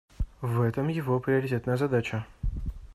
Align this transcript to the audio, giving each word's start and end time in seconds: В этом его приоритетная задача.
В 0.41 0.61
этом 0.61 0.87
его 0.87 1.19
приоритетная 1.19 1.77
задача. 1.77 2.25